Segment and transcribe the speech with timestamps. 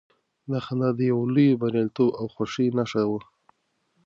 [0.49, 3.19] دا خندا د يو لوی برياليتوب او خوښۍ نښه وه.